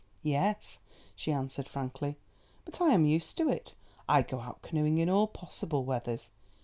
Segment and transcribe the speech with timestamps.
[0.23, 0.79] "Yes,"
[1.15, 2.17] she answered frankly,
[2.65, 3.75] "but I am used to it;
[4.09, 6.31] I go out canoeing in all possible weathers.